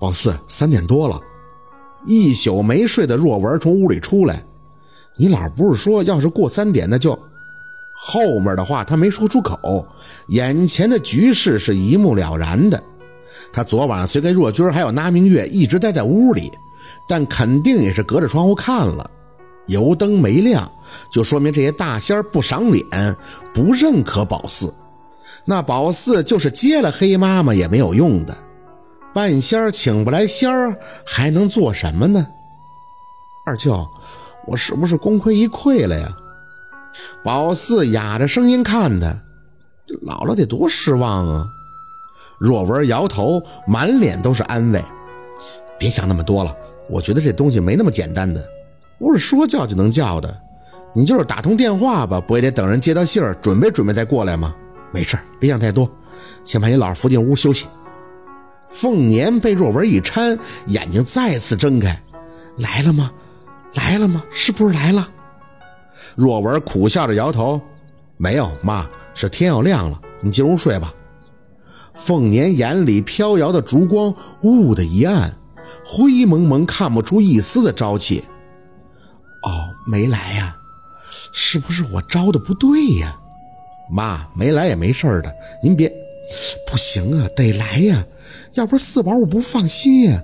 [0.00, 1.20] 宝四，三点多了，
[2.06, 4.44] 一宿没睡的若文从屋里出来。
[5.16, 7.18] 你老不是说要是过三点那就……
[7.96, 9.86] 后面的话他没说出口，
[10.28, 12.82] 眼前的局势是一目了然的。
[13.52, 16.50] 他昨晚虽跟若君还有那明月一直待在屋里，
[17.08, 19.08] 但肯定也是隔着窗户看了。
[19.68, 20.70] 油灯没亮，
[21.10, 23.16] 就说明这些大仙不赏脸，
[23.54, 24.74] 不认可宝四。
[25.46, 28.36] 那宝四就是接了黑妈妈也没有用的。
[29.14, 32.26] 半仙儿请不来仙儿，还能做什么呢？
[33.46, 33.86] 二舅，
[34.46, 36.16] 我是不是功亏一篑了呀？
[37.22, 39.06] 宝四哑着声音看他，
[40.04, 41.46] 姥姥得多失望啊！
[42.40, 44.84] 若文摇头，满脸都是安慰。
[45.78, 46.54] 别想那么多了，
[46.90, 48.44] 我觉得这东西没那么简单的，
[48.98, 50.40] 不是说叫就能叫的。
[50.92, 54.54] 你就是打通电话吧，不也得等人接到信儿，准备准备再过来吗？
[54.90, 55.88] 没事，别想太多，
[56.44, 57.66] 先把你姥扶进屋休息。
[58.84, 61.98] 凤年被若文一搀，眼睛再次睁开，
[62.58, 63.10] 来了吗？
[63.72, 64.22] 来了吗？
[64.30, 65.08] 是不是来了？
[66.14, 67.58] 若文苦笑着摇头，
[68.18, 70.92] 没有，妈，是天要亮了，你进屋睡吧。
[71.94, 75.34] 凤年眼里飘摇的烛光雾的一暗，
[75.82, 78.22] 灰蒙蒙，看不出一丝的朝气。
[79.44, 80.54] 哦，没来呀？
[81.32, 83.16] 是不是我招的不对呀？
[83.90, 85.90] 妈，没来也没事的，您别，
[86.70, 88.04] 不行啊，得来呀。
[88.56, 90.22] 要不是四宝，我不放心呀。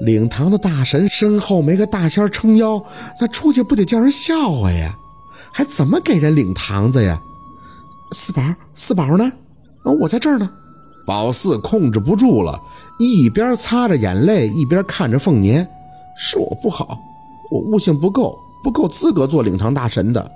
[0.00, 2.82] 领堂的大神身后没个大仙撑腰，
[3.20, 4.96] 那出去不得叫人笑话呀？
[5.52, 7.20] 还怎么给人领堂子呀？
[8.12, 8.42] 四宝，
[8.74, 9.30] 四宝呢？
[10.00, 10.50] 我在这儿呢。
[11.04, 12.60] 宝四控制不住了，
[12.98, 15.68] 一边擦着眼泪，一边看着凤年
[16.16, 16.98] ：“是我不好，
[17.50, 20.30] 我悟性不够，不够资格做领堂大神的。”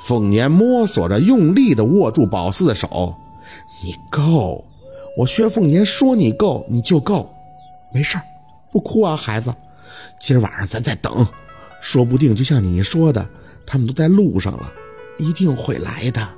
[0.00, 3.14] 凤年摸索着，用力地握住宝四的手
[3.82, 4.64] ：“你够。”
[5.18, 7.34] 我薛凤年说：“你够，你就够，
[7.92, 8.16] 没事
[8.70, 9.52] 不哭啊，孩子。
[10.16, 11.26] 今儿晚上咱再等，
[11.80, 13.28] 说不定就像你说的，
[13.66, 14.72] 他们都在路上了，
[15.18, 16.28] 一定会来的。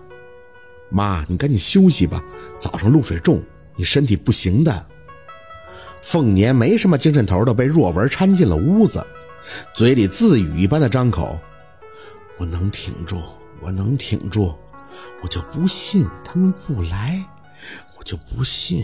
[0.88, 2.24] 妈，你赶紧休息吧，
[2.58, 3.42] 早上露水重，
[3.76, 4.86] 你身体不行的。”
[6.00, 9.06] 凤年没什么精神头的，被若文搀进了屋子，
[9.74, 11.38] 嘴里自语一般的张口
[12.40, 13.20] ：“我能挺住，
[13.60, 14.54] 我能挺住，
[15.22, 17.22] 我就不信他们不来。”
[18.00, 18.82] 我就不信！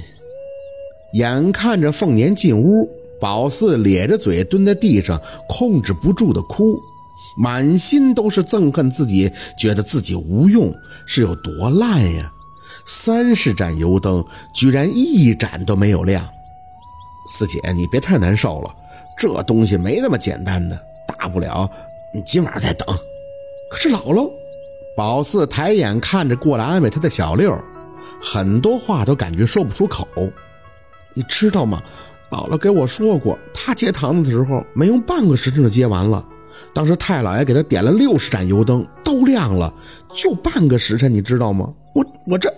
[1.14, 2.86] 眼看着凤年进屋，
[3.18, 5.18] 宝四咧着嘴蹲在地上，
[5.48, 6.78] 控制不住的哭，
[7.38, 10.70] 满心都是憎恨自己，觉得自己无用，
[11.06, 12.30] 是有多烂呀！
[12.84, 14.22] 三十盏油灯，
[14.54, 16.22] 居然一盏都没有亮。
[17.26, 18.70] 四姐，你别太难受了，
[19.16, 20.78] 这东西没那么简单的，
[21.08, 21.68] 大不了
[22.12, 22.86] 你今晚再等。
[23.70, 24.30] 可是姥姥，
[24.94, 27.58] 宝四抬眼看着过来安慰他的小六。
[28.20, 30.06] 很多话都感觉说不出口，
[31.14, 31.82] 你知道吗？
[32.30, 36.26] 姥姥给我说过，她接堂子的时候没用半个时辰就接完了。
[36.74, 39.72] 当时太老爷给她点了六十盏油灯，都亮了，
[40.12, 41.72] 就半个时辰，你知道吗？
[41.94, 42.52] 我我这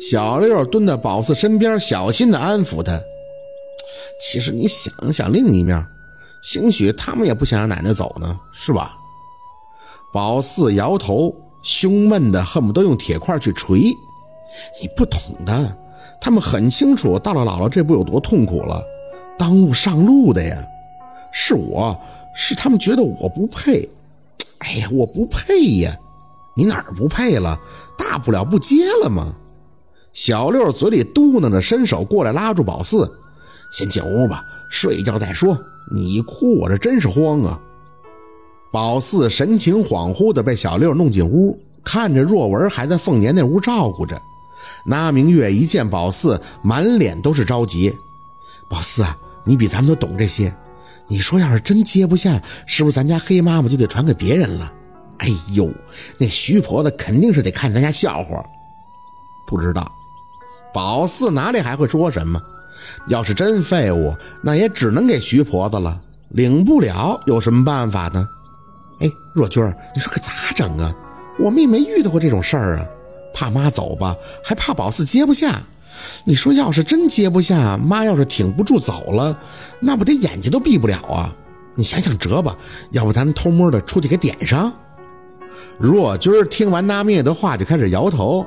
[0.00, 2.98] 小六蹲在宝四身边，小心的安抚他。
[4.18, 5.84] 其实你想想另一面，
[6.42, 8.96] 兴许他们也不想让奶奶走呢，是吧？
[10.12, 13.92] 宝四摇头，胸闷的恨不得用铁块去锤。
[14.80, 15.76] 你不懂的，
[16.20, 18.82] 他们很清楚到了姥姥这步有多痛苦了，
[19.38, 20.56] 耽误上路的呀。
[21.32, 21.98] 是我
[22.34, 23.88] 是他们觉得我不配。
[24.58, 25.94] 哎呀，我不配呀！
[26.56, 27.58] 你哪儿不配了？
[27.98, 29.34] 大不了不接了吗？
[30.14, 33.12] 小六嘴里嘟囔着，伸手过来拉住宝四，
[33.70, 35.58] 先进屋吧，睡一觉再说。
[35.92, 37.60] 你一哭，我这真是慌啊。
[38.72, 44.18] 宝四神情恍惚的被小六弄进屋，看着若文还在凤年那屋照顾着。
[44.86, 47.98] 那明月一见宝四，满脸都是着急。
[48.68, 50.54] 宝四啊，你比咱们都懂这些。
[51.08, 54.72] 你说要是真接不下，是不是咱家黑妈妈就得传给别人了？
[55.18, 55.72] 哎呦，
[56.18, 58.44] 那徐婆子肯定是得看咱家笑话。
[59.46, 59.90] 不知道，
[60.74, 62.40] 宝四哪里还会说什么？
[63.08, 66.00] 要是真废物，那也只能给徐婆子了。
[66.30, 68.28] 领不了，有什么办法呢？
[69.00, 69.62] 哎，若君
[69.94, 70.94] 你说可咋整啊？
[71.38, 72.86] 我们也没遇到过这种事儿啊。
[73.36, 75.60] 怕妈走吧，还怕宝四接不下。
[76.24, 79.38] 你说要是真接不下，妈要是挺不住走了，
[79.78, 81.34] 那不得眼睛都闭不了啊？
[81.74, 82.56] 你想想辙吧，
[82.92, 84.72] 要不咱们偷摸的出去给点上？
[85.78, 88.46] 若君听完那灭的话，就开始摇头。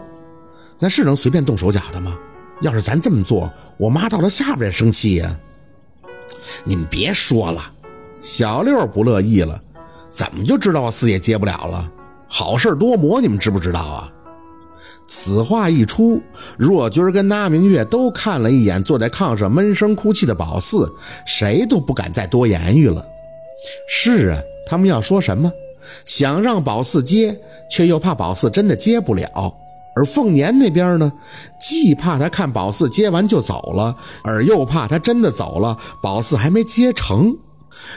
[0.80, 2.18] 那是能随便动手脚的吗？
[2.62, 5.40] 要是咱这么做，我妈到了下边也生气呀。
[6.64, 7.72] 你们别说了，
[8.20, 9.62] 小六不乐意了。
[10.10, 11.92] 怎么就知道我四爷接不了了？
[12.28, 14.10] 好事多磨，你们知不知道啊？
[15.10, 16.22] 此话一出，
[16.56, 20.88] 若军跟那明月都看了一眼坐在炕上闷声哭泣的宝四，
[21.26, 23.04] 谁都不敢再多言语了。
[23.90, 25.52] 是啊，他们要说什么？
[26.06, 27.36] 想让宝四接，
[27.72, 29.52] 却又怕宝四真的接不了。
[29.96, 31.12] 而凤年那边呢，
[31.60, 37.36] 既怕他看宝四接完就走了，而又怕他真的走了，宝四还没接成。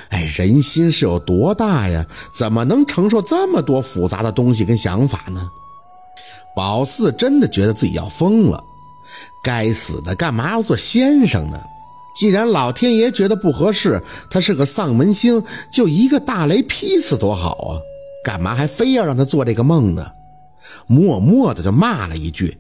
[0.09, 2.07] 哎，人心是有多大呀？
[2.35, 5.51] 怎么能承受这么多复杂的东西跟想法呢？
[6.55, 8.63] 宝四真的觉得自己要疯了。
[9.43, 11.59] 该死的，干嘛要做先生呢？
[12.15, 17.81] 既然老天爷觉得不合适，他是个丧门星，就一个大雷劈死多好啊！
[18.25, 20.13] 干嘛还非要让他做这个梦呢？
[20.87, 22.59] 默默的就骂了一句：“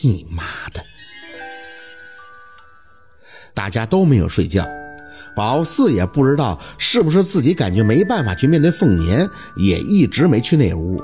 [0.00, 0.82] 你妈的！”
[3.52, 4.64] 大家都没有睡觉，
[5.36, 11.02] 宝四也不知道是不是自己感觉没办法去面对凤年，也一直没去那屋，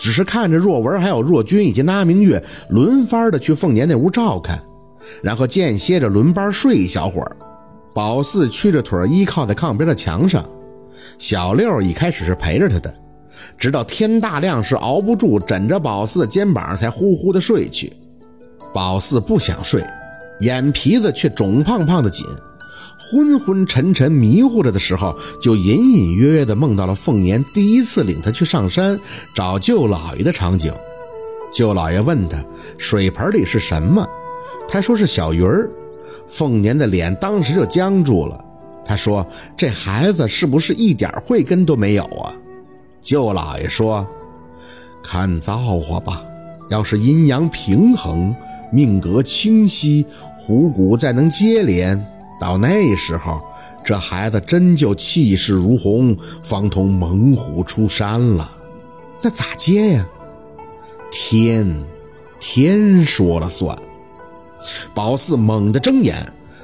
[0.00, 4.58] 只是看着若文还有若君以及那明月轮番的去凤年那屋照看，
[5.22, 7.36] 然后间歇着轮班睡一小会儿。
[7.92, 10.42] 宝四屈着腿依靠在炕边的墙上，
[11.18, 12.92] 小六一开始是陪着他的。
[13.58, 17.92] 直到天大亮时，熬不住，枕着宝四的肩膀，才呼呼的睡去。
[18.72, 19.84] 宝四不想睡，
[20.40, 22.24] 眼皮子却肿胖胖的紧，
[23.10, 28.98] 昏昏沉沉、迷糊着的时候，就隐隐约约的梦到了凤年第一次领他去上山
[29.34, 30.72] 找舅老爷的场景。
[31.52, 32.44] 舅老爷问他
[32.78, 34.06] 水盆里是什么，
[34.68, 35.68] 他说是小鱼儿。
[36.28, 38.44] 凤年的脸当时就僵住了。
[38.84, 39.26] 他说
[39.56, 42.32] ：“这孩子是不是一点慧根都没有啊？”
[43.02, 44.06] 舅老爷说
[45.02, 46.22] ：“看造化吧，
[46.70, 48.34] 要是阴阳平衡，
[48.72, 52.04] 命格清晰，虎骨再能接连，
[52.40, 53.40] 到那时候，
[53.84, 58.50] 这孩子真就气势如虹，方同猛虎出山了。
[59.22, 60.08] 那咋接呀？
[61.12, 61.84] 天，
[62.40, 63.76] 天说了算。”
[64.94, 66.16] 宝四猛地睁眼，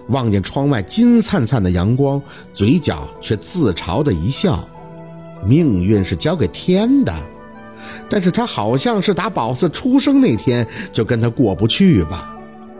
[0.08, 2.20] 望见窗外金灿灿的阳光，
[2.54, 4.66] 嘴角却自嘲的一笑。
[5.44, 7.12] 命运是交给天的，
[8.08, 12.34] 但是他好像是打宝四出生那天就跟他过不去吧？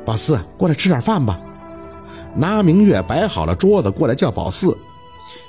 [0.04, 1.38] 宝四，过来吃点饭吧。
[2.36, 4.76] 那明月摆好了桌子，过来叫宝四，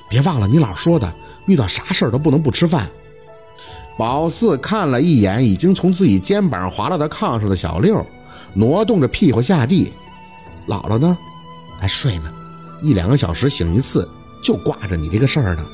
[0.10, 1.14] 别忘了你老说的，
[1.46, 2.90] 遇到啥事儿都不能不吃饭。
[3.98, 8.06] 宝四看了一眼已经从自己肩膀滑落到炕上的小六，
[8.54, 9.94] 挪动着屁股下地。
[10.68, 11.18] 姥姥呢？
[11.80, 12.32] 还睡呢，
[12.82, 14.08] 一两个小时醒一次，
[14.42, 15.66] 就挂着你这个事儿呢。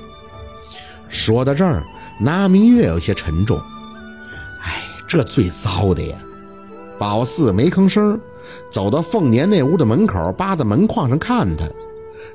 [1.08, 1.84] 说到这儿，
[2.20, 3.58] 那明月有些沉重。
[4.62, 6.16] 哎，这最糟的呀！
[6.98, 8.20] 宝四没吭声，
[8.70, 11.68] 走到凤年那屋的门口，扒在门框上看他。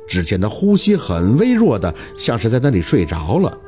[0.06, 3.58] 只见他呼吸很微弱的，像是在那里睡着了，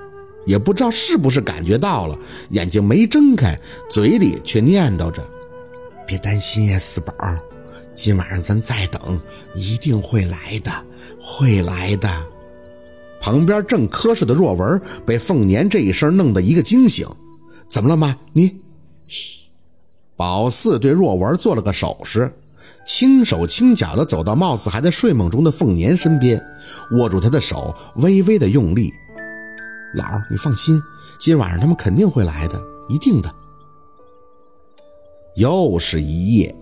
[0.47, 2.19] 也不知道是不是感觉到了，
[2.51, 3.59] 眼睛没睁开，
[3.91, 5.23] 嘴里却念叨着
[6.07, 7.13] ：“别担心呀，四宝，
[7.95, 9.21] 今晚上咱再等，
[9.55, 10.73] 一定会来的，
[11.21, 12.09] 会来的。”
[13.21, 17.07] 旁边正瞌睡的若文被凤年这一声弄得一个惊醒，
[17.69, 18.17] 怎么了妈？
[18.33, 18.69] 你。
[20.20, 22.31] 宝四对若文做了个手势，
[22.84, 26.38] 轻手轻脚地走到貌似还在睡梦中的凤年身边，
[26.90, 28.93] 握住他的手，微微的用力。
[29.94, 30.78] 老，你放心，
[31.19, 33.34] 今晚上他们肯定会来的，一定的。
[35.37, 36.55] 又是一夜。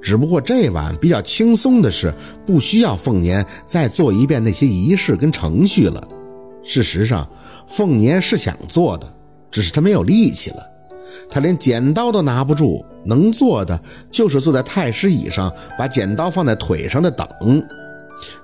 [0.00, 2.14] 只不过这晚比较轻松的是，
[2.46, 6.02] 不需要凤年再做一遍那些仪式跟程序了。
[6.64, 7.28] 事实上，
[7.68, 9.14] 凤年是想做的，
[9.50, 10.71] 只是他没有力气了。
[11.30, 17.26] 他连剪刀都拿不住，能做的就是坐在太师椅上，把剪刀放在腿上的等，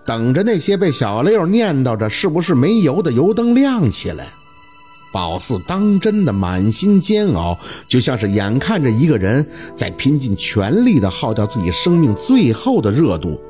[0.05, 4.25] 等着那些被小六念叨着是不是没油的油灯亮起来。
[5.11, 7.59] 宝四当真的满心煎熬，
[7.89, 13.41] 就像是眼看着一个人在拼尽全力的耗掉自己生命最后的热度，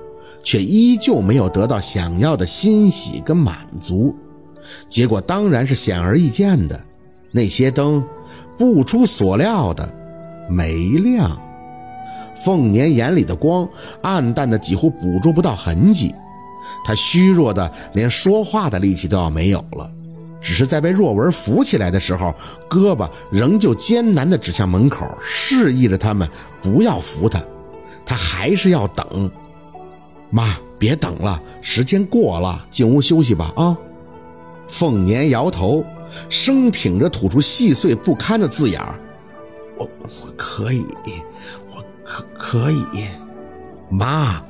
[0.44, 4.14] 却依旧没有得到想要的欣喜跟满足。
[4.88, 6.80] 结果当然是显而易见的，
[7.32, 8.04] 那些灯
[8.58, 9.88] 不出所料的
[10.50, 11.30] 没亮。
[12.34, 13.68] 凤年眼里的光
[14.02, 16.14] 暗淡的几乎捕捉不到痕迹，
[16.84, 19.90] 他虚弱的连说话的力气都要没有了。
[20.40, 22.32] 只是在被若文扶起来的时候，
[22.70, 26.28] 胳膊仍旧艰难的指向门口，示意着他们
[26.62, 27.42] 不要扶他。
[28.06, 29.30] 他还是要等。
[30.30, 33.52] 妈，别等了，时间过了，进屋休息吧。
[33.56, 33.76] 啊！
[34.68, 35.84] 凤年摇头，
[36.28, 38.98] 生挺着吐出细碎不堪的字眼儿
[39.78, 40.84] ：“我我可以，
[41.74, 43.06] 我可可以。”
[43.90, 44.42] 妈，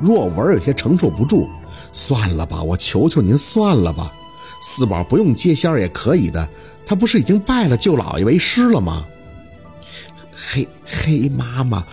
[0.00, 1.48] 若文有些承受不住
[1.92, 4.12] ：“算了吧，我求求您，算了吧。”
[4.60, 6.48] 四宝不用接仙儿也可以的，
[6.84, 9.06] 他不是已经拜了舅老爷为师了吗？
[10.34, 11.84] 黑黑妈妈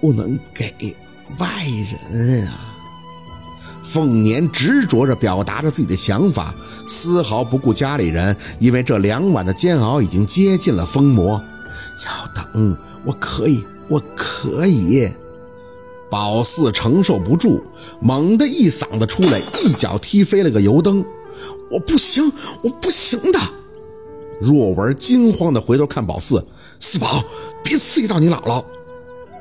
[0.00, 0.96] 不能给
[1.38, 1.64] 外
[2.10, 2.77] 人啊！
[3.88, 6.54] 凤年执着着表达着自己的想法，
[6.86, 11.42] 丝毫不顾家里人，因为这两晚的煎熬已经接近了疯魔。
[12.04, 15.10] 要等，我可以，我可以。
[16.10, 17.62] 宝四承受不住，
[18.00, 21.02] 猛地一嗓子出来，一脚踢飞了个油灯。
[21.70, 22.30] 我不行，
[22.62, 23.38] 我不行的。
[24.40, 26.46] 若文惊慌地回头看宝四，
[26.78, 27.24] 四宝，
[27.62, 28.62] 别刺激到你姥姥。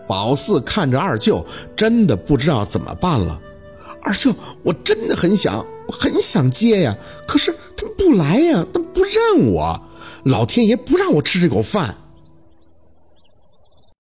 [0.08, 3.40] 宝四看着二舅，真的不知道怎么办了。
[4.08, 4.34] 二舅，
[4.64, 6.96] 我真的很想，很想接呀，
[7.28, 9.82] 可是他们不来呀，他们不认我，
[10.24, 11.98] 老天爷不让我吃这口饭。